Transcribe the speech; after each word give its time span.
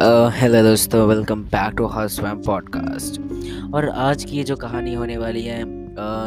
Hello 0.00 0.62
दोस्तों 0.62 1.08
welcome 1.08 1.42
back 1.42 1.74
to 1.76 1.86
हर 1.86 2.08
स्वैम 2.08 2.42
पॉडकास्ट 2.42 3.20
और 3.74 3.88
आज 3.88 4.24
की 4.24 4.36
ये 4.36 4.44
जो 4.44 4.56
कहानी 4.56 4.94
होने 4.94 5.16
वाली 5.16 5.42
है 5.44 5.58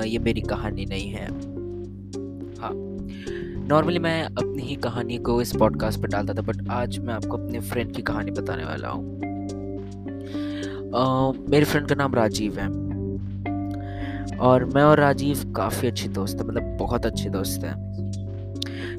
ये 0.09 0.19
मेरी 0.19 0.41
कहानी 0.41 0.85
नहीं 0.85 1.09
है। 1.11 1.27
हाँ। 2.61 2.71
नॉर्मली 3.67 3.99
मैं 3.99 4.23
अपनी 4.23 4.63
ही 4.63 4.75
कहानी 4.75 5.17
को 5.17 5.41
इस 5.41 5.55
पॉडकास्ट 5.55 6.01
पर 6.01 6.07
डालता 6.07 6.33
था 6.33 6.41
बट 6.41 6.69
आज 6.69 6.99
मैं 6.99 7.13
आपको 7.13 7.37
अपने 7.37 7.59
फ्रेंड 7.59 7.91
की 7.91 8.01
कहानी 8.01 8.31
बताने 8.31 8.63
वाला 8.63 8.87
हूँ। 8.87 9.03
मेरे 11.49 11.65
फ्रेंड 11.65 11.87
का 11.87 11.95
नाम 11.95 12.15
राजीव 12.15 12.59
है। 12.59 12.67
और 14.37 14.65
मैं 14.65 14.83
और 14.83 14.99
राजीव 14.99 15.53
काफ़ी 15.55 15.87
अच्छे 15.87 16.07
दोस्त 16.09 16.39
हैं 16.39 16.47
मतलब 16.47 16.77
बहुत 16.77 17.05
अच्छे 17.05 17.29
दोस्त 17.29 17.63
हैं। 17.63 17.75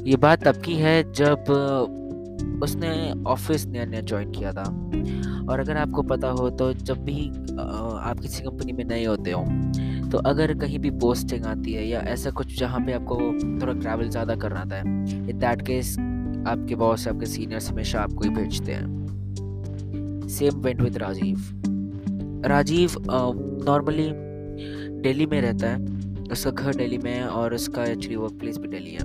ये 0.07 0.17
बात 0.17 0.49
तब 0.49 0.63
की 0.63 0.75
है 0.75 1.13
जब 1.13 1.45
उसने 2.63 2.91
ऑफ़िस 3.27 3.67
नया 3.67 3.85
नया 3.85 4.01
ज्वाइन 4.03 4.31
किया 4.33 4.53
था। 4.53 4.65
और 5.43 5.61
अगर 5.61 5.77
आपको 5.77 6.03
पता 6.05 6.29
हो 6.31 6.49
तो 6.53 6.73
जब 6.75 7.05
भी 7.05 7.29
आप 7.59 8.19
किसी 8.21 8.43
कंपनी 8.45 8.73
में 8.73 8.85
नए 8.85 9.05
होते 9.05 9.31
हो 9.31 9.45
तो 10.11 10.19
अगर 10.29 10.55
कहीं 10.59 10.79
भी 10.79 10.91
पोस्टिंग 11.01 11.45
आती 11.47 11.73
है 11.73 11.87
या 11.89 12.01
ऐसा 12.09 12.31
कुछ 12.31 12.59
जहाँ 12.59 12.81
पे 12.87 12.93
आपको 12.93 13.17
थोड़ा 13.61 13.73
ट्रैवल 13.73 14.09
ज़्यादा 14.09 14.35
करना 14.37 14.65
था 14.67 14.79
इन 14.79 15.39
दैट 15.39 15.63
केस 15.67 15.97
आपके 16.49 16.75
बॉस 16.77 17.07
आपके 17.09 17.27
सीनियर्स 17.27 17.71
हमेशा 17.71 18.01
आपको 18.01 18.25
ही 18.25 18.31
भेजते 18.33 18.73
हैं। 18.73 20.29
Same 20.31 20.61
went 20.61 20.81
with 20.81 20.97
Rajeev 20.99 21.39
Rajeev 22.47 22.95
normally 23.67 24.11
Delhi 25.03 25.27
में 25.27 25.41
रहता 25.41 25.67
है, 25.67 25.77
उसका 26.33 26.51
घर 26.51 26.75
दिल्ली 26.75 26.99
में 26.99 27.13
है 27.13 27.27
और 27.29 27.55
उसका 27.55 27.85
एक्चुअली 27.85 28.17
वर्क 28.17 28.39
प्लेस 28.41 28.59
भी 28.59 28.69
दिल्ली 28.69 28.91
है। 28.91 29.05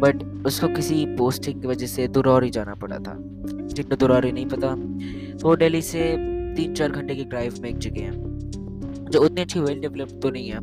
बट 0.00 0.22
उसको 0.46 0.68
किसी 0.68 1.04
पोस्टिंग 1.16 1.60
की 1.60 1.68
वजह 1.68 1.86
से 1.86 2.06
दुरौरी 2.08 2.50
जाना 2.50 2.74
पड़ा 2.74 2.98
था। 2.98 3.16
जिनको 3.18 3.96
दुरौरी 3.96 4.32
नहीं 4.32 4.46
पता 4.46 4.74
तो 5.34 5.48
वो 5.48 5.56
दिल्ली 5.56 5.82
से 5.82 6.12
तीन 6.56 6.74
चार 6.74 6.90
घंटे 6.90 7.14
की 7.14 7.24
ड्राइव 7.24 7.54
में 7.62 7.68
एक 7.70 7.78
जगह 7.78 8.02
है, 8.02 8.12
जो 9.10 9.20
उतनी 9.20 9.40
अच्छी 9.40 9.60
वेल 9.60 9.80
डेवलप 9.80 10.18
तो 10.22 10.30
नहीं 10.30 10.48
है। 10.48 10.60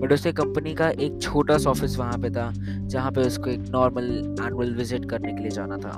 बट 0.00 0.12
उसके 0.12 0.32
कंपनी 0.32 0.74
का 0.74 0.88
एक 0.90 1.18
छोटा 1.22 1.56
सा 1.58 1.70
ऑफ़िस 1.70 1.96
वहाँ 1.98 2.18
पे 2.18 2.30
था, 2.30 2.52
जहाँ 2.86 3.10
पे 3.12 3.20
उसको 3.20 3.50
एक 3.50 3.60
नॉर्मल 3.70 4.04
एनुअल 4.40 4.74
विज़िट 4.74 5.08
करने 5.10 5.32
के 5.32 5.42
लिए 5.42 5.50
जाना 5.50 5.76
था। 5.78 5.96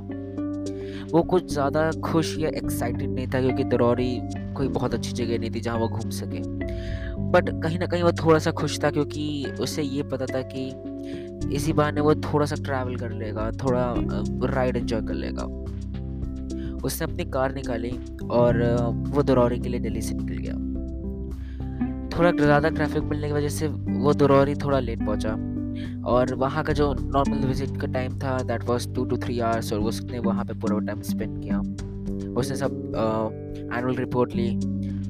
वो 1.12 1.22
कुछ 1.22 1.52
ज़्यादा 1.52 1.90
खुश 2.04 2.36
या 2.38 2.48
एक्साइटेड 2.48 3.10
नहीं 3.10 3.26
था, 3.26 3.40
क्योंकि 3.40 3.64
दरौरी 3.64 4.20
कोई 4.56 4.68
बहुत 4.68 4.94
अच्छी 4.94 5.12
जगह 5.12 5.38
नहीं 5.38 5.50
थी 5.50 5.60
जहाँ 5.60 5.78
वो 5.78 5.88
घूम 5.88 6.10
सके। 6.10 6.40
बट 7.30 7.50
कहीं 7.62 7.78
ना 7.78 7.86
कहीं 7.86 8.02
वो 8.02 8.12
थोड़ा 8.24 8.38
सा 8.38 8.50
खुश 8.52 8.78
था, 8.82 8.90
क्योंकि 8.90 9.52
उसे 9.60 9.82
ये 9.82 10.02
पता 10.04 10.26
था 10.26 10.42
कि 10.44 10.70
इसी 11.46 11.72
बहाने 11.72 12.00
वो 12.00 12.14
थोड़ा 12.14 12.46
सा 12.46 12.56
ट्रैवल 12.64 12.96
कर 12.96 13.10
लेगा, 13.12 13.50
थोड़ा 13.62 13.94
राइड 14.54 14.76
एंजॉय 14.76 15.00
कर 15.00 15.14
लेगा। 15.14 15.44
उसने 16.84 17.04
अपनी 17.04 17.24
कार 17.30 17.54
निकाली 17.54 17.90
और 18.30 18.62
वो 19.08 19.22
दरौरी 19.22 19.58
के 19.58 19.68
लिए 19.68 19.80
दिल्ली 19.80 20.00
से 20.02 20.14
निकल 20.14 20.36
गया। 20.36 20.54
थोड़ा 22.16 22.30
ज़्यादा 22.32 22.68
ट्रैफ़िक 22.68 23.02
मिलने 23.02 23.28
की 23.28 23.32
वजह 23.32 23.48
से 23.48 23.68
वो 23.68 24.12
दरौरी 24.14 24.54
थोड़ा 24.54 24.78
लेट 24.80 25.04
पहुँचा 25.06 25.32
और 26.10 26.34
वहाँ 26.34 26.64
का 26.64 26.72
जो 26.72 26.92
नॉर्मल 26.94 27.46
विज़िट 27.46 27.80
का 27.80 27.86
टाइम 27.92 28.18
था 28.18 28.36
that 28.42 28.64
was 28.64 28.94
two 28.94 29.04
two 29.04 29.16
three 29.16 29.38
hours 29.40 29.72
और 29.72 29.80
उसने 29.80 30.18
वहाँ 30.18 30.44
पे 30.44 30.54
पूरा 30.54 30.78
टाइम 30.86 31.00
स्पेंड 31.02 31.42
किया। 31.42 31.58
उसने 32.32 32.56
सब 32.56 32.72
एनुअल 33.74 33.96
रिपोर्ट 33.96 34.34
ली, 34.34 34.48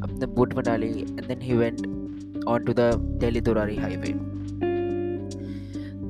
अपने 0.03 0.27
बोट 0.27 0.55
में 0.55 0.63
डाली 0.65 0.89
and 0.89 1.27
then 1.27 1.43
he 1.43 1.57
went 1.57 1.87
on 2.49 2.65
to 2.65 2.73
the 2.73 2.91
Delhi 3.21 3.41
दुरारी 3.41 3.77
highway 3.77 4.13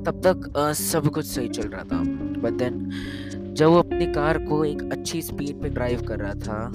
तब 0.05 0.21
तक 0.25 0.73
सब 0.75 1.07
कुछ 1.07 1.25
सही 1.25 1.47
चल 1.49 1.67
रहा 1.67 1.83
था। 1.83 2.01
बट 2.41 2.53
देन 2.53 3.53
जब 3.53 3.69
वो 3.69 3.77
अपनी 3.79 4.05
कार 4.13 4.37
को 4.37 4.63
एक 4.65 4.81
अच्छी 4.91 5.21
स्पीड 5.21 5.61
पे 5.61 5.69
ड्राइव 5.69 6.01
कर 6.07 6.19
रहा 6.19 6.33
था, 6.35 6.69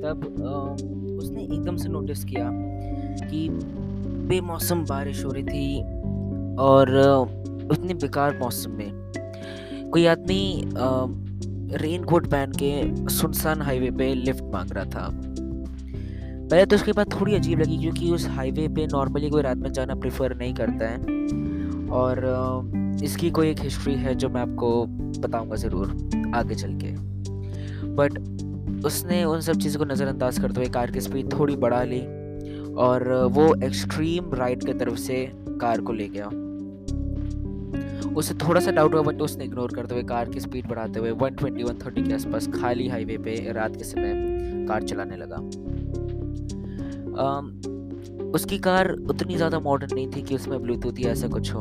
तब 0.00 0.24
उसने 1.18 1.42
एकदम 1.42 1.76
से 1.76 1.88
नोटिस 1.88 2.24
किया 2.24 2.50
कि 3.22 3.48
बेमौसम 4.28 4.84
बारिश 4.84 5.24
हो 5.24 5.30
रही 5.30 5.42
थी 5.42 5.80
और 6.60 6.96
उतनी 7.72 7.94
बेकार 7.94 8.38
मौसम 8.38 8.70
में। 8.70 8.90
कोई 9.92 10.06
आदमी 10.06 10.40
रेन 11.72 12.04
कोट 12.04 12.26
पहन 12.26 12.52
के 12.62 13.08
सुनसान 13.10 13.62
हाईवे 13.62 13.90
पे 13.90 14.14
लिफ्ट 14.14 14.44
मांग 14.44 14.70
रहा 14.72 14.84
था। 14.84 15.08
पहले 16.50 16.64
तो 16.66 16.76
उसके 16.76 16.92
बाद 16.92 17.12
थोड़ी 17.12 17.34
अजीब 17.34 17.60
लगी 17.60 17.78
क्योंकि 17.78 18.10
उस 18.10 18.26
हाईवे 18.28 18.68
पे 18.68 18.86
नॉर्मली 18.86 19.30
कोई 19.30 19.42
रात 19.42 19.56
में 19.56 19.72
जाना 19.72 19.94
प्रेफर 19.94 20.36
नहीं 20.36 20.54
करता 20.54 20.88
है। 20.88 20.98
और 21.90 23.00
इसकी 23.04 23.30
कोई 23.30 23.50
एक 23.50 23.60
हिस्ट्री 23.60 23.94
है 23.94 24.14
जो 24.14 24.28
मैं 24.28 24.40
आपको 24.40 24.84
बताऊँगा 25.20 25.56
ज़रूर 25.56 26.32
आगे 26.34 26.54
चल 26.54 26.78
के। 26.82 26.92
बट 27.96 28.84
उसने 28.84 29.24
उन 29.24 29.40
सब 29.40 29.56
चीज़ों 29.56 29.78
को 29.78 29.84
नज़रअंदाज 29.84 30.38
करते 30.38 30.60
हुए 30.60 30.68
कार 30.68 30.90
की 30.90 31.00
स्पीड 31.00 31.32
थोड़ी 31.32 31.56
बढ़ा 31.56 31.82
ली 31.84 32.00
और 32.74 33.12
वो 33.32 33.54
एक्सट्रीम 33.64 34.34
राइट 34.34 34.66
की 34.66 34.72
तरफ़ 34.72 34.96
से 34.96 35.32
कार 35.60 35.80
को 35.80 35.92
ले 35.92 36.08
गया। 36.08 36.30
उसे 38.16 38.34
थोड़ा 38.34 38.60
सा 38.60 38.70
डाउट 38.70 38.94
हुआ 38.94 39.02
बट 39.02 39.22
उसने 39.22 39.44
इग्नोर 39.44 39.74
करते 39.74 39.94
हुए 39.94 40.02
कार 40.02 40.28
की 40.28 40.40
स्पीड 40.40 40.68
बढ़ाते 40.68 41.00
हुए 41.00 41.12
120 41.12 41.64
130 41.64 42.08
के 42.08 42.14
आसपास 42.14 42.48
खाली 42.48 42.88
हाईवे 42.88 43.18
पे 43.18 43.52
रात 43.52 43.76
के 43.76 43.84
समय 43.84 44.14
कार 44.68 44.82
चलाने 44.82 45.16
लगा। 45.16 45.36
um, 47.16 47.70
उसकी 48.34 48.58
कार 48.58 48.90
उतनी 48.92 49.36
ज़्यादा 49.36 49.58
मॉडर्न 49.58 49.94
नहीं 49.94 50.08
थी 50.08 50.22
कि 50.22 50.34
उसमें 50.34 50.62
ब्लूटूथ 50.62 50.92
या 51.00 51.10
ऐसा 51.12 51.28
कुछ 51.28 51.54
हो। 51.54 51.60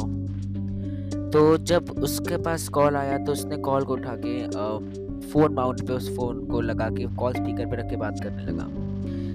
तो 1.33 1.57
जब 1.57 1.89
उसके 2.03 2.37
पास 2.37 2.67
कॉल 2.67 2.95
आया 2.95 3.17
तो 3.17 3.31
उसने 3.31 3.57
कॉल 3.57 3.83
को 3.83 3.93
उठा 3.93 4.16
के 4.25 4.47
फ़ोन 5.29 5.53
माउंट 5.53 5.87
पे 5.87 5.93
उस 5.93 6.16
फ़ोन 6.16 6.45
को 6.45 6.61
लगा 6.61 6.89
के 6.89 7.05
कॉल 7.16 7.33
स्पीकर 7.33 7.66
पे 7.66 7.75
रख 7.75 7.89
के 7.89 7.95
बात 7.95 8.19
करने 8.23 8.43
लगा। 8.43 8.67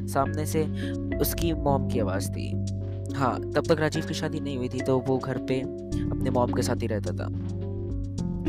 सामने 0.06 0.46
से 0.46 0.64
उसकी 1.16 1.52
मॉम 1.52 1.88
की 1.88 1.98
आवाज़ 1.98 2.31
थी। 2.31 2.63
हाँ 3.16 3.52
तब 3.52 3.66
तक 3.69 3.80
राजीव 3.80 4.06
की 4.06 4.14
शादी 4.14 4.41
नहीं 4.41 4.56
हुई 4.56 4.69
थी 4.69 4.80
तो 4.80 4.98
वो 4.98 5.19
घर 5.19 5.38
पे 5.38 5.60
अपने 5.60 6.30
मॉम 6.30 6.52
के 6.52 6.62
साथ 6.62 6.82
ही 6.82 6.86
रहता 6.86 7.12
था। 7.12 7.28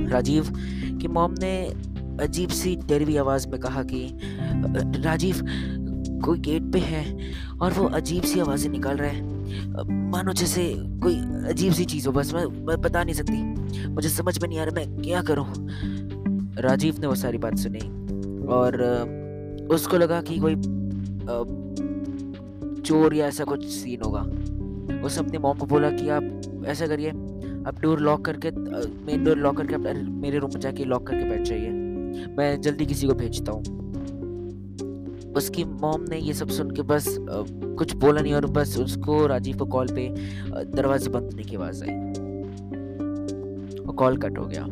राजीव 0.09 0.53
की 1.01 1.07
मॉम 1.07 1.35
ने 1.39 1.73
अजीब 2.21 2.49
सी 2.49 2.75
डरवी 2.75 3.17
आवाज़ 3.17 3.47
में 3.47 3.59
कहा 3.59 3.83
कि, 3.83 4.09
राजीव, 5.01 5.41
कोई 6.25 6.39
गेट 6.39 6.63
पे 6.63 6.79
है 6.79 7.31
और 7.61 7.73
वो 7.73 7.85
अजीब 7.85 8.23
सी 8.23 8.39
आवाज़ें 8.39 8.69
निकाल 8.71 8.97
रहा 8.97 9.09
है। 9.09 9.21
मानो 10.11 10.33
जैसे 10.33 10.73
कोई 11.03 11.15
अजीब 11.49 11.73
सी 11.73 11.85
चीज़ 11.85 12.07
हो, 12.07 12.13
बस 12.13 12.33
मैं 12.33 12.45
मैं 12.65 12.81
बता 12.81 13.03
नहीं 13.03 13.15
सकती। 13.15 13.87
मुझे 13.87 14.09
समझ 14.09 14.39
में 14.41 14.49
नहीं 14.49 14.59
आ 14.59 14.63
रहा 14.63 14.75
मैं 14.75 15.01
क्या 15.01 15.21
करूँ? 15.21 15.47
राजीव 16.59 16.99
ने 16.99 17.07
वो 17.07 17.15
सारी 17.15 17.37
बात 17.37 17.57
सुनी 17.57 17.79
और, 18.47 18.81
उसको 19.71 19.97
लगा 19.97 20.21
कि 20.21 20.39
कोई 20.39 20.55
चोर 22.81 23.13
या 23.15 23.27
ऐसा 23.27 23.43
कुछ 23.43 23.65
सीन 23.65 24.01
होगा। 24.05 24.21
उसने 25.05 25.25
अपनी 25.25 25.37
मॉम 25.37 25.57
को 25.57 25.65
बोला 25.65 25.89
कि 25.91 26.09
आप 26.09 26.63
ऐसा 26.67 26.87
करिए, 26.87 27.09
आप 27.67 27.79
डोर 27.81 27.99
लॉक 27.99 28.25
करके 28.25 28.51
मेन 28.51 29.23
डोर 29.23 29.37
लॉक 29.37 29.57
करके 29.57 29.75
आप 29.75 29.81
मेरे 30.21 30.37
रूम 30.37 30.51
में 30.53 30.59
जाके 30.59 30.85
लॉक 30.85 31.07
करके 31.07 31.29
बैठ 31.29 31.41
जाइए। 31.41 31.69
मैं 32.37 32.61
जल्दी 32.61 32.85
किसी 32.85 33.07
को 33.07 33.13
भेजता 33.13 33.51
हूँ। 33.51 33.63
उसकी 35.33 35.63
मॉम 35.63 36.05
ने 36.09 36.17
ये 36.17 36.33
सब 36.33 36.49
सुन 36.49 36.71
के 36.71 36.81
बस 36.81 37.05
कुछ 37.19 37.93
बोला 37.95 38.21
नहीं 38.21 38.33
और 38.33 38.45
बस 38.45 38.77
उसको 38.79 39.25
राजीव 39.27 39.57
को 39.57 39.65
कॉल 39.65 39.87
पे 39.87 40.07
दरवाजे 40.75 41.09
बंद 41.09 41.23
होने 41.23 41.43
की 41.43 41.55
आवाज़ 41.55 41.83
आई। 41.83 41.95
और 43.79 43.95
कॉल 43.95 44.17
कट 44.17 44.37
हो 44.37 44.45
गया। 44.45 44.65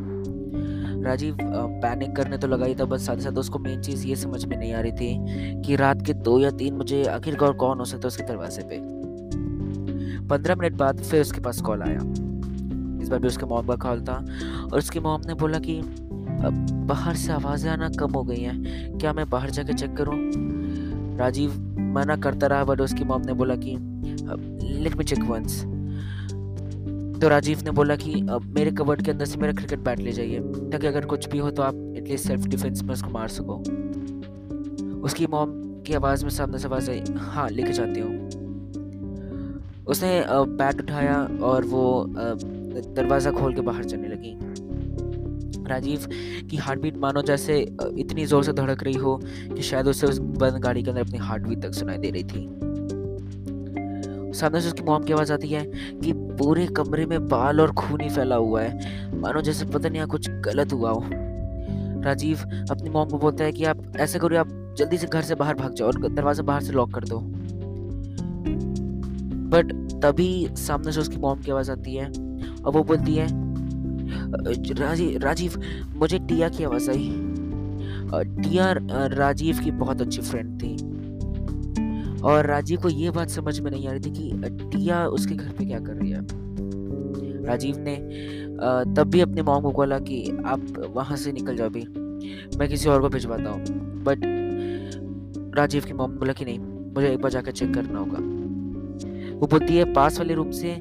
राजीव 1.03 1.37
पैनिक 1.41 2.15
करने 2.15 2.37
तो 2.37 2.47
लगा 2.47 2.65
ही 2.65 2.75
था, 2.75 2.85
बस 2.85 3.05
साथ 3.05 3.15
ही 3.15 3.21
साथ 3.21 3.37
उसको 3.37 3.59
मेन 3.59 3.81
चीज़ 3.81 4.07
ये 4.07 4.15
समझ 4.15 4.45
में 4.45 4.57
नहीं 4.57 4.73
आ 4.73 4.81
रही 4.81 4.91
थी 4.91 5.61
कि 5.61 5.75
रात 5.75 6.05
के 6.05 6.13
दो 6.13 6.39
या 6.39 6.51
तीन 6.51 6.77
बजे 6.77 7.03
आखिरकार 7.05 7.53
कौन 7.53 7.79
हो 7.79 7.85
सकता 7.85 8.01
है 8.01 8.07
उसके 8.07 8.23
दरवाजे 8.23 8.61
पे? 8.61 8.92
पंद्रह 10.33 10.55
मिनट 10.55 10.73
बाद 10.73 11.01
फिर 11.01 11.21
उसके 11.21 11.41
पास 11.41 11.61
कॉल 11.61 11.81
आया। 11.81 11.99
इस 13.01 13.09
बार 13.09 13.19
भी 13.19 13.27
उसके 13.27 13.45
मॉम 13.45 13.67
का 13.67 13.75
कॉल 13.75 14.01
था 14.01 14.13
और 14.63 14.77
उसकी 14.77 14.99
मॉम 14.99 15.21
ने 15.27 15.33
बोला 15.33 15.59
कि 15.59 15.81
बाहर 16.87 17.15
से 17.15 17.31
आवाज़ें 17.31 17.69
आना 17.71 17.89
कम 17.89 18.11
हो 18.11 18.23
गई 18.23 18.41
हैं। 18.41 18.97
क्या 18.97 19.13
मैं 19.13 19.29
बाहर 19.29 19.49
जाके 19.49 19.73
चेक 19.73 19.95
करूँ? 19.97 20.15
राजीव 21.17 21.51
मना 21.95 22.15
करता 22.15 22.47
रहा, 22.47 22.63
बट 22.63 22.81
उसकी 22.81 23.03
मॉम 23.03 23.21
ने 23.21 23.33
बोला 23.33 23.55
कि 23.55 23.75
लेट 24.81 24.95
मी 24.95 25.03
चेक 25.03 25.23
वंस 25.23 25.61
तो 27.21 27.27
राजीव 27.29 27.59
ने 27.65 27.71
बोला 27.71 27.95
कि, 27.95 28.13
अब 28.13 28.53
मेरे 28.55 28.71
कबर्ड 28.71 29.01
के 29.01 29.11
अंदर 29.11 29.25
से 29.25 29.37
मेरा 29.39 29.53
क्रिकेट 29.53 29.79
बैट 29.79 29.99
ले 29.99 30.11
जाइए। 30.11 30.39
ताकि 30.39 30.87
अगर 30.87 31.05
कुछ 31.05 31.29
भी 31.29 31.37
हो 31.37 31.51
तो 31.51 31.63
आप 31.63 31.75
एटलीस्ट 31.97 32.27
सेल्फ 32.27 32.47
डिफेंस 32.47 32.83
में 32.83 32.93
उसको 32.93 33.09
मार 33.09 33.27
सको. 33.29 33.55
उसकी 35.01 35.27
मॉम 35.27 35.51
की 35.83 35.93
आवाज़ 35.93 36.23
में 36.23 36.31
सामने 36.31 36.57
से 36.57 36.67
आवाज़ 36.67 36.89
आई 36.91 37.03
हाँ 37.17 37.49
लेके 37.49 37.73
जाती 37.73 37.99
हूँ। 37.99 38.42
उसने 39.87 40.23
बैट 40.29 40.81
उठाया 40.81 41.17
और 41.43 41.65
वो 41.65 42.05
दरवाज़ा 42.09 43.31
खोल 43.31 43.53
के 43.53 43.61
बाहर 43.61 43.83
चलने 43.83 44.07
लगी। 44.07 44.37
राजीव 45.69 46.07
की 46.49 46.57
हार्ट 46.57 46.79
बीट 46.81 46.97
मानो 46.97 47.21
जैसे 47.21 47.59
इतनी 47.97 48.25
ज़ोर 48.25 48.43
से 48.43 48.53
धड़क 48.53 48.83
रही 48.83 48.93
हो 48.93 49.19
कि 49.25 49.61
शायद 49.61 49.87
उसे 49.87 50.07
उस 50.07 50.17
बंद 50.19 50.61
गाड़ी 50.63 50.83
के 50.83 50.89
अंदर 50.89 51.01
अपनी 51.01 51.17
हार्ट 51.17 51.47
बीट 51.47 51.61
तक 51.61 51.73
सुनाई 51.73 51.97
दे 51.97 52.09
रही 52.09 52.23
थी। 52.23 52.49
सामने 54.33 54.61
से 54.61 54.67
उसकी 54.67 54.83
मॉम 54.83 55.03
की 55.03 55.13
आवाज़ 55.13 55.33
आती 55.33 55.47
है 55.47 55.63
कि 55.99 56.13
पूरे 56.13 56.65
कमरे 56.67 57.05
में 57.05 57.27
बाल 57.27 57.61
और 57.61 57.71
खून 57.73 58.01
ही 58.01 58.09
फैला 58.09 58.35
हुआ 58.35 58.61
है। 58.61 59.19
मानो 59.19 59.41
जैसे 59.41 59.65
पता 59.65 59.89
नहीं 59.89 60.05
कुछ 60.05 60.29
गलत 60.45 60.73
हुआ 60.73 60.91
हो। 60.91 61.03
राजीव 62.03 62.39
अपनी 62.71 62.89
मॉम 62.89 63.09
को 63.09 63.17
बोलता 63.17 63.43
है 63.43 63.51
कि 63.51 63.63
आप 63.63 63.83
ऐसा 63.97 64.19
करो, 64.19 64.37
आप 64.37 64.75
जल्दी 64.77 64.97
से 64.97 65.07
घर 65.07 65.21
से 65.21 65.35
बाहर 65.35 65.55
भाग 65.55 65.73
जाओ 65.73 65.87
और 65.87 66.07
दरवाज़ा 66.09 66.43
बाहर 66.43 66.61
से 66.61 66.73
लॉक 66.73 66.93
कर 66.93 67.03
दो। 67.03 67.19
बट 69.53 69.73
तभी 70.03 70.47
सामने 70.57 70.91
से 70.91 70.99
उसकी 70.99 71.17
मॉम 71.17 71.39
की 71.39 71.51
आवाज़ 71.51 71.71
आती 71.71 71.95
है 71.95 72.07
और 72.65 72.71
वो 72.73 72.83
बोलती 72.83 73.15
है 73.15 73.27
राजीव 74.73 75.19
राजीव, 75.19 75.61
मुझे 75.95 76.19
टिया 76.19 76.49
की 76.49 76.63
आवाज़ 76.63 76.89
आई। 76.91 77.13
टिया 78.15 78.73
राजीव 79.07 79.59
की 79.63 79.71
बहुत 79.71 80.01
अच्छी 80.01 80.21
फ्रेंड 80.21 80.61
थी। 80.61 80.75
और 82.21 82.45
राजीव 82.45 82.81
को 82.81 82.89
ये 82.89 83.09
बात 83.09 83.29
समझ 83.29 83.59
में 83.59 83.71
नहीं 83.71 83.87
आ 83.87 83.91
रही 83.91 83.99
थी 83.99 84.11
कि 84.11 84.31
टिया 84.69 85.07
उसके 85.07 85.35
घर 85.35 85.49
पे 85.49 85.65
क्या 85.65 85.79
कर 85.79 85.93
रही 85.93 86.11
है। 86.11 86.19
राजीव 87.45 87.75
ने 87.77 87.95
तब 88.95 89.03
भी 89.03 89.21
अपने 89.21 89.41
मॉम 89.41 89.63
को 89.63 89.71
बोला 89.71 89.99
कि, 89.99 90.37
आप 90.45 90.91
वहाँ 90.95 91.17
से 91.17 91.31
निकल 91.31 91.55
जाओ 91.55 91.69
अभी। 91.69 91.85
मैं 92.57 92.69
किसी 92.69 92.89
और 92.89 93.01
को 93.01 93.09
भिजवाता 93.09 93.49
हूँ। 93.49 93.63
बट 94.03 94.21
राजीव 95.57 95.85
की 95.85 95.93
मॉम 95.93 96.11
बोला 96.11 96.33
कि, 96.33 96.45
नहीं, 96.45 96.59
मुझे 96.95 97.13
एक 97.13 97.21
बार 97.21 97.31
जाकर 97.31 97.51
चेक 97.51 97.73
करना 97.73 97.99
होगा। 97.99 98.32
वो 99.33 99.47
बोलती 99.47 99.75
है, 99.75 99.93
पास 99.93 100.17
वाले 100.19 100.33
रूम 100.33 100.51
से 100.51 100.73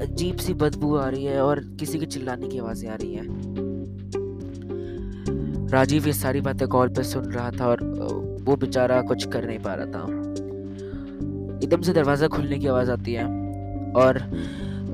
अजीब 0.00 0.36
सी 0.36 0.54
बदबू 0.54 0.94
आ 0.96 1.08
रही 1.08 1.24
है 1.24 1.40
और 1.42 1.60
किसी 1.80 1.98
के 1.98 2.06
चिल्लाने 2.06 2.48
की 2.48 2.58
आवाज़ें 2.58 2.88
आ 2.90 2.94
रही 2.94 3.14
है। 3.14 3.22
राजीव 5.72 6.06
ये 6.06 6.12
सारी 6.12 6.40
बातें 6.40 6.66
कॉल 6.68 6.88
पे 6.88 7.02
सुन 7.02 7.24
रहा 7.24 7.50
था 7.50 7.66
और 7.66 7.82
वो 8.42 8.56
बेचारा 8.56 9.00
कुछ 9.02 9.24
कर 9.26 9.46
नहीं 9.46 9.58
पा 9.58 9.74
रहा 9.74 9.86
था। 9.86 10.00
एकदम 11.64 11.80
से 11.82 11.92
दरवाज़ा 11.92 12.28
खुलने 12.28 12.58
की 12.58 12.66
आवाज़ 12.66 12.90
आती 12.90 13.12
है 13.12 13.24
और 13.96 14.18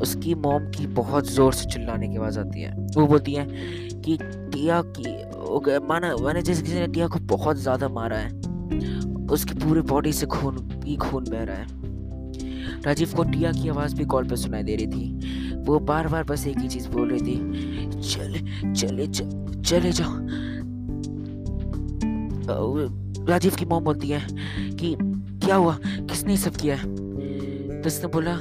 उसकी 0.03 0.35
मोम 0.35 0.71
की 0.71 0.87
बहुत 0.87 1.31
ज़ोर 1.31 1.53
से 1.53 1.71
चिल्लाने 1.71 2.09
की 2.09 2.17
आवाज़ 2.17 2.39
आती 2.39 2.61
है। 2.61 2.73
वो 2.97 3.06
बोलती 3.06 3.35
है 3.35 3.47
कि, 3.47 4.19
टिया 4.23 4.83
की 4.89 5.79
माना, 5.89 6.15
मैंने 6.17 6.43
जैसे 6.43 6.62
किसी 6.62 6.75
ने 6.75 6.87
टिया 6.87 7.06
को 7.06 7.19
बहुत 7.27 7.56
ज़्यादा 7.56 7.89
मारा 7.89 8.17
है, 8.17 8.29
उसकी 9.27 9.55
पूरी 9.55 9.81
बॉडी 9.81 10.12
से 10.12 10.27
खून 10.27 10.56
ही 10.85 10.97
खून 10.97 11.25
बह 11.25 11.43
रहा 11.43 11.56
है। 11.56 11.67
राजीव 12.86 13.12
को 13.16 13.25
टिया 13.25 13.52
की 13.52 13.69
आवाज़ 13.69 13.94
भी 13.96 14.04
कॉल 14.04 14.28
पर 14.28 14.36
सुनाई 14.36 14.62
दे 14.62 14.76
रही 14.76 14.86
थी। 14.86 15.56
वो 15.58 15.78
बार 15.80 16.08
बार 16.08 16.25
बस 16.25 16.46
एक 16.46 16.58
ही 16.58 16.69
चीज़ 16.69 16.88
बोल 16.88 17.10
रही 17.10 17.20
थी, 17.20 18.00
चले 18.02 18.72
चले 18.72 19.06
चले 19.62 19.92
जाओ 19.92 20.16
राजीव 23.28 23.54
की 23.54 23.64
मोम 23.64 23.84
बोलती 23.84 24.08
है 24.08 24.20
कि 24.75 24.94
क्या 25.44 25.56
हुआ? 25.56 25.78
किसने 25.84 26.36
सब 26.36 26.56
किया 26.56 26.76
है? 26.76 26.84
तो 27.82 27.86
उसने 27.86 28.08
बोला, 28.08 28.34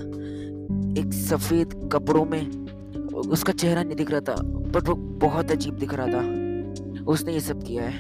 एक 1.02 1.14
सफ़ेद 1.14 1.90
कपड़ों 1.94 2.26
में 2.26 2.68
उसका 3.16 3.54
चेहरा 3.54 3.84
नहीं 3.84 3.96
दिख 3.96 4.12
रहा 4.12 4.20
था 4.20 4.36
बट 4.44 4.88
वो 4.88 4.96
बहुत 5.22 5.52
अजीब 5.52 5.76
दिख 5.76 5.94
रहा 5.94 6.08
था। 6.08 7.04
उसने 7.06 7.34
ये 7.34 7.40
सब 7.40 7.64
किया 7.64 7.84
है। 7.84 7.94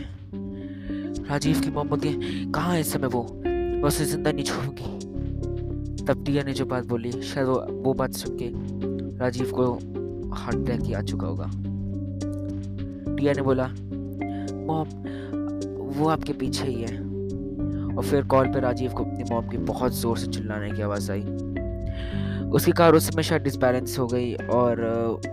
राजीव 1.30 1.62
की 1.62 1.70
मोम 1.70 1.88
बोलती 1.90 2.08
है, 2.08 2.52
कहाँ 2.52 2.74
है 2.74 2.80
इस 2.82 2.94
समय 2.94 3.08
वो? 3.08 3.22
उसे 3.88 4.06
ज़िंदा 4.06 4.32
नहीं 4.32 4.46
छोड़ूँगी। 4.46 4.97
तब 6.08 6.24
टिया 6.26 6.44
ने 6.44 6.54
जो 6.54 6.66
बात 6.66 6.86
बोली 6.86 7.12
शायद 7.12 7.48
वो 7.48 7.56
वो 7.84 7.94
बात 7.94 8.14
सुन 8.14 8.38
के 8.42 8.50
राजीव 9.18 9.52
को 9.52 9.64
हार्ट 10.34 10.58
अटैक 10.58 10.82
ही 10.82 10.94
आ 10.94 11.02
चुका 11.02 11.28
होगा। 11.28 11.50
टिया 13.16 13.34
ने 13.34 13.42
बोला 13.42 13.68
मोम 14.68 14.88
वो 15.98 16.08
आपके 16.10 16.34
पीछे 16.34 16.64
ही 16.64 16.82
है। 16.82 16.96
और 17.96 18.04
फिर 18.04 18.24
कॉल 18.26 18.48
पे 18.48 18.60
राजीव 18.60 18.92
को 18.94 19.04
अपनी 19.04 19.24
मॉम 19.32 19.48
की 19.50 19.58
बहुत 19.58 19.94
ज़ोर 19.94 20.18
से 20.18 20.28
चिल्लाने 20.28 20.72
की 20.72 20.82
आवाज़ 20.82 21.12
आई। 21.12 21.22
उसकी 22.50 22.72
कार 22.72 22.94
उस 22.94 23.10
समय 23.12 23.24
शायद 23.24 23.44
डिसबैलेंस 23.44 23.98
हो 24.00 24.08
गई 24.08 24.34
और 24.34 24.82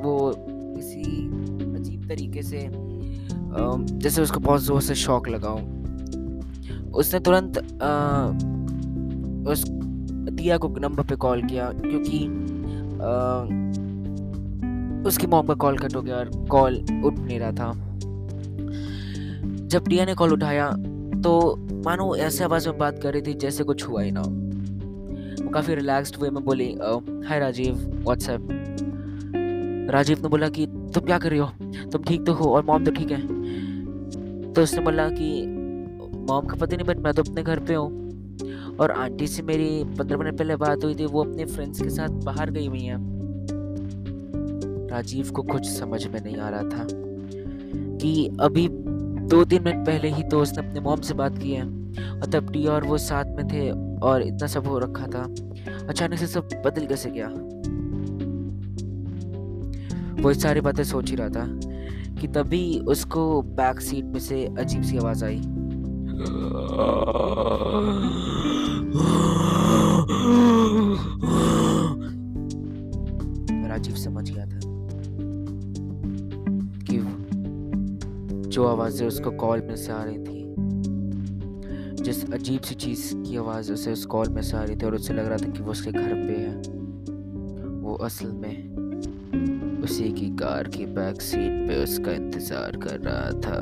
वो 0.03 0.33
किसी 0.39 1.03
अजीब 1.77 2.09
तरीके 2.09 2.43
से 2.43 2.69
जैसे 3.99 4.23
उसको 4.23 4.41
बहुत 4.41 4.63
ज़ोर 4.63 4.81
से 4.81 4.95
शौक 4.95 5.29
लगा 5.29 5.53
उसने 6.93 7.21
तुरंत 7.21 7.59
आ, 7.83 8.29
उस 9.53 9.65
दिया 10.31 10.57
को 10.59 10.69
नंबर 10.79 11.05
पे 11.05 11.17
कॉल 11.17 11.43
किया, 11.43 11.71
क्योंकि 11.77 12.19
उसकी 15.09 15.27
मॉम 15.27 15.47
का 15.47 15.55
कॉल 15.55 15.79
कट 15.79 15.97
हो 15.97 16.03
गया 16.03 16.17
और 16.17 16.31
कॉल 16.51 16.75
उठ 17.05 17.19
नहीं 17.19 17.39
रहा 17.41 17.53
था। 17.53 17.73
जब 19.67 19.85
टिया 19.89 20.05
ने 20.05 20.15
कॉल 20.15 20.33
उठाया 20.33 20.71
तो 21.25 21.57
मानो 21.87 22.15
ऐसे 22.17 22.45
आवाज़ 22.45 22.69
में 22.69 22.79
बात 22.79 22.99
कर 23.03 23.13
रही 23.13 23.23
थी 23.23 23.35
जैसे 23.35 23.65
कुछ 23.65 23.87
हुआ 23.89 24.03
ही 24.03 24.11
ना 24.11 24.23
वो 25.45 25.51
काफ़ी 25.51 25.75
रिलैक्स्ड 25.75 26.17
वे 26.23 26.31
में 26.31 26.45
बोली 26.45 26.73
हाय 27.29 27.39
राजीव 27.39 27.75
व्हाट्सएप 28.05 28.49
राजीव 29.91 30.23
ने 30.23 30.29
बोला 30.29 30.49
कि, 30.49 30.67
तुम 30.67 31.05
क्या 31.05 31.19
कर 31.19 31.31
रही 31.31 31.39
हो? 31.39 31.47
तुम 31.93 32.03
ठीक 32.03 32.25
तो 32.27 32.33
हो 32.33 32.55
और 32.55 32.65
मॉम 32.65 32.85
तो 32.85 32.91
ठीक 32.91 33.11
है? 33.11 33.21
तो 34.53 34.63
उसने 34.63 34.81
बोला 34.81 35.09
कि, 35.09 35.47
मॉम 36.31 36.47
का 36.47 36.57
पता 36.57 36.77
नहीं 36.77 36.87
बट 36.87 36.99
मैं 36.99 37.13
तो 37.15 37.23
अपने 37.23 37.43
घर 37.43 37.59
पे 37.59 37.75
हूँ। 37.75 38.04
और 38.81 38.91
आंटी 38.91 39.27
से 39.27 39.43
मेरी 39.43 39.85
पंद्रह 39.99 40.19
मिनट 40.19 40.39
पहले 40.39 40.57
बात 40.57 40.85
हुई 40.85 40.95
थी, 40.95 41.07
वो 41.07 41.25
अपने 41.25 41.45
फ्रेंड्स 41.45 41.83
के 41.83 41.91
साथ 41.91 42.09
बाहर 42.09 42.51
गई 42.51 42.67
हुई 42.67 42.83
हैं। 42.83 42.97
राजीव 44.91 45.31
को 45.31 45.43
कुछ 45.43 45.67
समझ 45.67 46.07
में 46.07 46.21
नहीं 46.25 46.37
आ 46.37 46.49
रहा 46.49 46.63
था 46.63 46.87
कि 47.97 48.37
अभी 48.41 48.69
दो 49.29 49.45
तीन 49.45 49.63
मिनट 49.63 49.87
पहले 49.87 50.09
ही 50.09 50.23
तो 50.23 50.41
उसने 50.41 50.69
अपने 50.69 50.81
मॉम 50.81 51.01
से 51.01 51.15
बात 51.15 51.39
की 51.39 51.51
है 51.51 51.65
और 52.11 52.27
तब 52.33 52.53
टी 52.53 52.67
और 52.67 52.85
वो 52.85 52.99
साथ 52.99 53.25
में 53.25 53.49
थे 53.49 53.71
और 53.99 54.23
इतना 54.23 54.47
सब 54.47 54.67
हो 54.67 54.79
रखा 54.79 55.07
था, 55.07 55.23
अचानक 55.89 56.19
से 56.19 56.27
सब 56.27 56.49
बदल 56.67 56.87
कैसे 56.87 57.11
गया? 57.11 57.29
वो 60.23 60.33
सारी 60.35 60.61
बातें 60.61 60.85
सोच 60.85 61.11
ही 61.11 61.17
रहा 61.17 61.29
था 61.29 61.61
कि 62.21 62.29
तभी 62.29 62.79
उसको 62.79 63.43
बैक 63.43 63.81
सीट 63.81 64.05
में 64.05 64.21
से 64.21 64.45
अजीब 64.59 64.83
सी 64.83 64.97
आवाज़ 64.99 65.25
आई। 65.25 65.41
जो 78.55 78.65
आवाज़ें 78.67 79.07
उसको 79.07 79.31
कॉल 79.31 79.61
में 79.61 79.77
से 79.77 79.93
आ 79.93 80.03
रही 80.03 80.19
थी। 80.19 82.03
जिस 82.03 82.19
अजीब 82.33 82.61
सी 82.61 82.75
चीज़ 82.75 83.03
की 83.17 83.37
आवाज़ 83.37 83.73
उसे 83.73 83.93
उस 83.93 84.05
कॉल 84.07 84.29
में 84.29 84.43
से 84.43 84.57
आ 84.57 84.63
रही 84.63 84.77
थी 84.77 84.87
और 84.87 84.95
उसे 84.95 85.15
लग 85.15 85.27
रहा 85.27 85.39
था 85.39 85.51
कि 85.51 85.63
वो 85.63 85.71
उसके 85.71 85.93
घर 85.93 86.15
पे 86.15 86.37
है। 86.37 86.55
वो 87.81 87.95
असल 88.05 88.31
में 88.33 89.83
उसी 89.83 90.11
की 90.13 90.29
कार 90.37 90.69
की 90.69 90.87
बैक 90.95 91.21
सीट 91.21 91.67
पे 91.69 91.83
उसका 91.83 92.13
इंतज़ार 92.13 92.77
कर 92.77 93.01
रहा 93.01 93.31
था। 93.41 93.59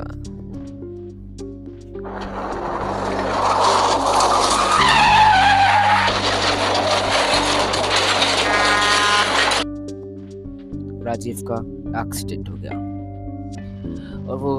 राजीव 11.03 11.45
का 11.51 11.57
एक्सीडेंट 12.01 12.49
हो 12.49 12.55
गया। 12.55 12.82
और 14.27 14.37
वो 14.37 14.55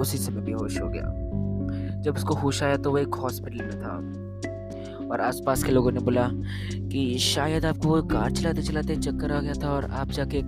उसी 0.00 0.18
समय 0.18 0.40
बेहोश 0.40 0.80
हो 0.80 0.88
गया। 0.88 2.00
जब 2.02 2.16
उसको 2.16 2.34
होश 2.34 2.62
आया 2.62 2.76
तो 2.76 2.90
वो 2.90 2.98
एक 2.98 3.14
हॉस्पिटल 3.14 3.64
में 3.64 3.80
था। 3.80 3.96
और 5.06 5.20
आसपास 5.20 5.62
के 5.62 5.72
लोगों 5.72 5.90
ने 5.92 6.00
बोला 6.00 6.28
कि 6.90 7.18
शायद 7.18 7.64
आपको 7.64 7.88
वो 7.88 8.02
कार 8.02 8.30
चलाते 8.30 8.62
चलाते 8.62 8.96
चक्कर 8.96 9.32
आ 9.32 9.40
गया 9.40 9.52
था 9.52 9.70
और 9.70 9.84
आप 9.84 10.10
जाके 10.10 10.42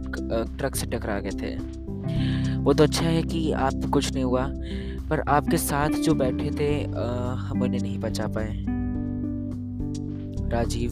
ट्रक 0.56 0.74
से 0.74 0.86
टकरा 0.86 1.18
गए 1.20 1.30
थे। 1.30 1.54
वो 2.56 2.72
तो 2.72 2.84
अच्छा 2.84 3.04
है 3.04 3.22
कि 3.22 3.52
आप 3.52 3.90
कुछ 3.92 4.12
नहीं 4.14 4.24
हुआ, 4.24 4.46
पर 5.10 5.20
आपके 5.28 5.56
साथ 5.56 5.90
जो 5.90 6.14
बैठे 6.14 6.50
थे 6.50 6.70
हम 7.38 7.62
उन्हें 7.62 7.80
नहीं 7.80 7.98
बचा 7.98 8.26
पाए। 8.28 8.64
राजीव। 10.50 10.90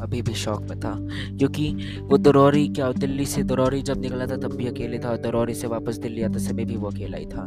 अभी 0.00 0.22
भी 0.22 0.34
शौक 0.34 0.62
में 0.62 0.78
था। 0.80 0.94
क्योंकि 1.38 1.70
वो 2.00 2.18
दरौरी, 2.18 2.66
क्या 2.68 2.90
दिल्ली 2.92 3.26
से 3.26 3.42
दरौरी 3.42 3.82
जब 3.82 4.00
निकला 4.00 4.26
था, 4.26 4.36
तब 4.36 4.54
भी 4.54 4.66
अकेले 4.66 4.98
था 4.98 5.16
दरौरी 5.16 5.54
से 5.54 5.66
वापस 5.66 5.98
दिल्ली 5.98 6.22
आता 6.22 6.38
समय 6.38 6.64
भी 6.64 6.76
वो 6.76 6.90
अकेला 6.90 7.18
ही 7.18 7.26
था। 7.26 7.46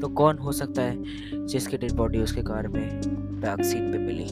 तो 0.00 0.08
कौन 0.08 0.38
हो 0.38 0.52
सकता 0.52 0.82
है 0.82 1.46
जिसकी 1.46 1.76
डेड 1.76 1.92
बॉडी 1.92 2.18
उसके 2.18 2.42
कार 2.42 2.68
में 2.68 3.00
बैक 3.40 3.64
सीट 3.64 3.92
पे 3.92 3.98
मिली? 3.98 4.26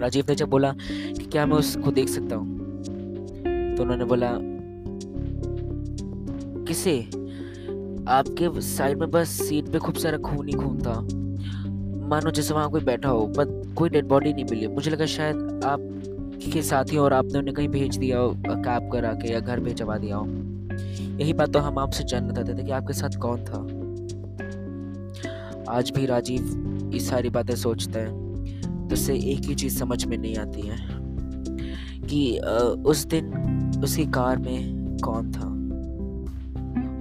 राजीव 0.00 0.24
ने 0.28 0.34
जब 0.34 0.48
बोला 0.48 0.72
कि 0.72 1.24
क्या 1.24 1.46
मैं 1.46 1.56
उसको 1.56 1.90
देख 1.90 2.08
सकता 2.08 2.36
हूँ 2.36 2.54
तो 3.76 3.82
उन्होंने 3.82 4.04
बोला, 4.04 4.32
किसे? 6.64 6.98
आपके 8.08 8.60
साइड 8.60 8.98
में 8.98 9.10
बस 9.10 9.28
सीट 9.28 9.68
पे 9.68 9.78
खूब 9.78 9.94
सारा 9.94 10.18
खून 10.18 10.48
ही 10.48 10.54
खून 10.54 10.78
था। 10.78 11.00
मानो 12.08 12.30
जैसे 12.30 12.54
वहाँ 12.54 12.70
कोई 12.70 12.80
बैठा 12.80 13.08
हो 13.08 13.26
पर 13.28 13.74
कोई 13.76 13.88
डेड 13.88 14.06
बॉडी 14.06 14.32
नहीं 14.32 14.44
मिली। 14.44 14.66
मुझे 14.66 14.90
लगा 14.90 15.06
शायद 15.06 15.60
आप 15.64 15.80
के 16.44 16.62
साथी 16.62 16.96
और 16.96 17.12
आपने 17.12 17.38
उन्हें 17.38 17.54
कहीं 17.54 17.68
भेज 17.68 17.96
दिया 17.96 18.18
हो, 18.18 18.30
कैब 18.38 18.90
करा 18.92 19.12
के, 19.12 19.32
या 19.32 19.40
घर 19.40 19.60
भेजवा 19.60 19.96
दिया 19.98 20.16
हो। 20.16 20.26
यही 21.18 21.32
बात 21.32 21.52
तो 21.52 21.58
हम 21.58 21.78
आपसे 21.78 22.04
जानना 22.04 22.32
चाहते 22.34 22.54
थे 22.54 22.64
कि 22.64 22.70
आपके 22.72 22.92
साथ 22.92 23.18
कौन 23.20 23.44
था। 23.44 23.60
आज 25.68 25.90
भी 25.90 26.06
राजीव 26.06 26.90
ये 26.92 27.00
सारी 27.00 27.30
बातें 27.30 27.54
सोचता 27.56 28.00
है 28.00 28.88
तो 28.88 28.94
उसे 28.94 29.14
एक 29.32 29.40
ही 29.40 29.54
चीज़ 29.54 29.78
समझ 29.78 30.04
में 30.04 30.16
नहीं 30.18 30.36
आती 30.36 30.60
है, 30.60 30.76
कि 32.02 32.38
उस 32.86 33.04
दिन 33.06 33.80
उसकी 33.84 34.04
कार 34.12 34.38
में 34.38 34.98
कौन 35.04 35.30
था, 35.32 35.48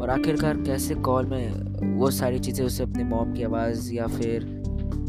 और 0.02 0.10
आखिरकार 0.10 0.58
कैसे 0.58 0.96
कॉल 0.96 1.26
में 1.26 1.98
वो 1.98 2.10
सारी 2.12 2.40
चीज़ें 2.40 2.66
उसे 2.66 2.84
अपने 2.84 3.04
मॉम 3.04 3.34
की 3.34 3.44
आवाज़ 3.44 3.94
या 3.94 4.08
फिर 4.08 4.46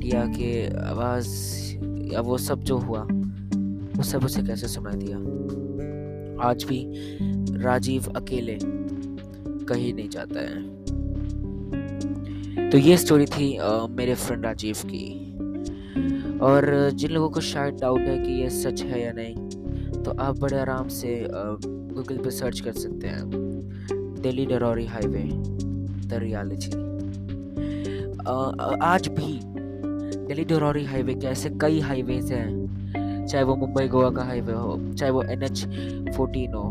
टिया 0.01 0.25
के 0.29 0.53
आवाज़, 0.81 1.29
या 2.13 2.21
वो 2.21 2.39
सब 2.39 2.63
जो 2.63 2.77
हुआ। 2.79 3.07
वो 3.97 4.03
सब 4.03 4.25
उसे 4.25 4.43
कैसे 4.43 4.69
सुना 4.69 4.91
दिया? 4.95 5.19
आज 6.49 6.65
भी 6.65 6.81
राजीव 7.59 8.05
अकेले 8.17 8.59
कहीं 8.63 9.93
नहीं 9.95 10.09
जाता 10.09 10.41
है। 10.41 10.77
तो 12.71 12.79
ये 12.79 12.97
स्टोरी 12.97 13.27
थी 13.27 13.57
आ, 13.57 13.87
मेरे 13.87 14.15
फ्रेंड 14.15 14.45
राजीव 14.45 14.77
की। 14.87 15.05
और 16.39 16.91
जिन 16.95 17.11
लोगों 17.11 17.29
को 17.31 17.41
शायद 17.41 17.75
डाउट 17.75 18.01
है 18.01 18.19
कि 18.19 18.33
ये 18.33 18.51
सच 18.51 18.83
है 18.83 19.03
या 19.05 19.13
नहीं 19.13 19.35
तो 20.03 20.11
आप 20.21 20.39
बड़े 20.39 20.59
आराम 20.59 20.89
से 20.89 21.27
गूगल 21.31 22.17
पे 22.17 22.31
सर्च 22.31 22.61
कर 22.61 22.73
सकते 22.73 23.07
हैं। 23.07 23.31
दिल्ली 24.23 24.47
डरौरी 24.47 24.87
हाईवे 24.87 25.23
द 26.09 26.19
रियलिटी 26.23 26.71
आज 28.83 29.09
भी 29.09 29.41
दिल्ली 30.27 30.45
डरौरी 30.45 30.85
हाईवे 30.85 31.15
के 31.15 31.27
ऐसे 31.27 31.51
कई 31.61 31.81
हाईवेज 31.81 32.33
हैं। 32.33 32.66
चाहे 33.27 33.45
वो 33.45 33.57
मुंबई, 33.57 33.89
गोवा 33.89 34.11
का 34.11 34.25
हाईवे 34.25 34.53
हो, 34.53 34.95
चाहे 34.95 35.13
वो 35.13 35.23
एन 35.23 35.43
एच 35.43 35.65
फोर्टीन 36.17 36.55
हो, 36.55 36.65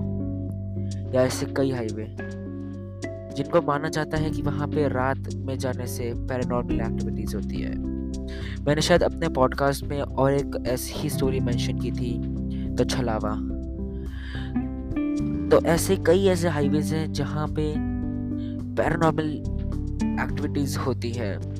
या 1.15 1.21
ऐसे 1.21 1.45
कई 1.45 1.71
हाईवे, 1.71 2.05
जिनको 3.35 3.61
माना 3.61 3.89
जाता 3.89 4.17
है 4.17 4.29
कि 4.31 4.41
वहाँ 4.41 4.67
पे 4.67 4.87
रात 4.87 5.33
में 5.35 5.57
जाने 5.57 5.87
से 5.87 6.13
पैरानॉर्मल 6.15 6.81
एक्टिविटीज़ 6.81 7.35
होती 7.35 7.61
है। 7.61 7.75
मैंने 8.65 8.81
शायद 8.81 9.03
अपने 9.03 9.29
पॉडकास्ट 9.29 9.85
में 9.85 10.01
और 10.01 10.33
एक 10.33 10.63
ऐसी 10.67 10.93
ही 10.93 11.09
स्टोरी 11.09 11.39
मेंशन 11.39 11.79
की 11.79 11.91
थी 11.91 12.75
तो 12.75 12.83
छलावा। 12.83 13.35
तो 15.49 15.65
ऐसे 15.65 15.95
कई 15.95 16.25
ऐसे 16.25 16.47
हाईवेज 16.47 16.93
हैं 16.93 17.11
जहाँ 17.13 17.47
पे 17.47 17.73
पैरानॉर्मल 18.75 19.29
एक्टिविटीज़ 20.23 20.77
होती 20.79 21.11
है। 21.11 21.54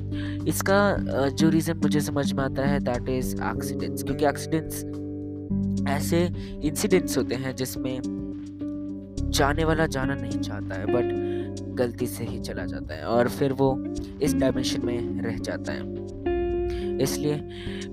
इसका 0.48 0.96
जो 1.28 1.48
रीज़न 1.48 1.76
मुझे 1.76 2.00
समझ 2.00 2.32
में 2.32 2.44
आता 2.44 2.62
है 2.62 2.80
दैट 2.80 3.08
इज़ 3.08 3.34
एक्सीडेंट्स 3.42 4.02
क्योंकि 4.02 4.26
एक्सीडेंट्स 4.26 4.84
ऐसे 5.88 6.24
इंसिडेंट्स 6.64 7.18
होते 7.18 7.34
हैं 7.34 7.56
जिसमें 7.56 8.00
जाने 9.30 9.64
वाला 9.64 9.86
जाना 9.86 10.14
नहीं 10.14 10.38
चाहता 10.40 10.74
है 10.74 10.86
बट 10.86 11.74
गलती 11.74 12.06
से 12.06 12.24
ही 12.24 12.38
चला 12.40 12.64
जाता 12.66 12.94
है 12.94 13.04
और 13.04 13.28
फिर 13.28 13.52
वो 13.52 13.84
इस 14.22 14.34
डायमेंशन 14.34 14.86
में 14.86 15.22
रह 15.22 15.36
जाता 15.38 15.72
है। 15.72 15.94
इसलिए 17.02 17.36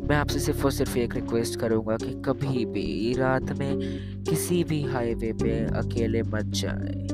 मैं 0.10 0.16
आपसे 0.16 0.40
सिर्फ़ 0.40 0.66
और 0.66 0.72
सिर्फ़ 0.72 0.98
एक 0.98 1.16
रिक्वेस्ट 1.16 1.60
करूँगा 1.60 1.96
कि 1.96 2.14
कभी 2.26 2.66
भी 2.66 3.14
रात 3.14 3.52
में 3.60 3.78
किसी 4.24 4.64
भी 4.64 4.84
हाईवे 4.84 5.34
पे 5.34 5.60
अकेले 5.76 6.22
मत 6.22 6.52
जाए। 6.56 7.08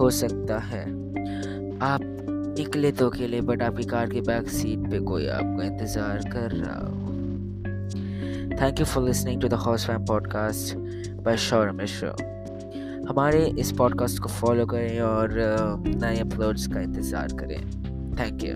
हो 0.00 0.10
सकता 0.10 0.58
है 0.58 0.84
आप 1.82 2.00
निकले 2.58 2.92
तो 2.92 3.10
अकेले 3.10 3.40
बट 3.40 3.62
आपकी 3.62 3.84
कार 3.84 4.10
के 4.10 4.20
बैक 4.20 4.48
सीट 4.48 4.90
पे 4.90 5.00
कोई 5.00 5.28
आपका 5.28 5.64
इंतज़ार 5.64 6.30
कर 6.32 6.50
रहा 6.50 6.78
हो। 6.78 6.96
Thank 8.60 8.80
you 8.80 8.86
for 8.86 9.04
listening 9.04 9.40
to 9.40 9.48
the 9.48 9.54
house 9.54 9.86
fam 9.86 10.06
podcast 10.06 10.76
by 11.24 11.36
शौर 11.36 11.72
मिश्रा 11.72 12.10
हमारे 13.10 13.54
इस 13.58 13.72
पॉडकास्ट 13.72 14.18
को 14.18 14.28
फॉलो 14.28 14.66
करें 14.66 15.00
और 15.00 15.30
नए 15.86 16.20
अपलोड्स 16.20 16.66
का 16.66 16.80
इंतज़ार 16.80 17.28
करें। 17.40 17.60
Thank 18.18 18.44
you 18.44 18.54